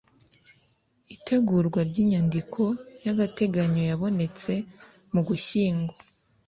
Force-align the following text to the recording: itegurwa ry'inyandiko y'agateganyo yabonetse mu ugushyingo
itegurwa 1.15 1.79
ry'inyandiko 1.89 2.61
y'agateganyo 3.05 3.81
yabonetse 3.89 4.53
mu 5.11 5.21
ugushyingo 5.23 5.93